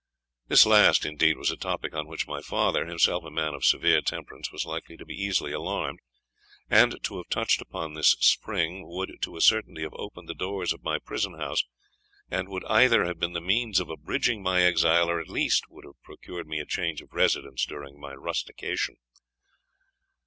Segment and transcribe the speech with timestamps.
[0.47, 4.01] This last, indeed, was a topic on which my father, himself a man of severe
[4.01, 5.99] temperance, was likely to be easily alarmed,
[6.71, 10.73] and to have touched upon this spring would to a certainty have opened the doors
[10.73, 11.63] of my prison house,
[12.31, 15.85] and would either have been the means of abridging my exile, or at least would
[15.85, 18.97] have procured me a change of residence during my rustication.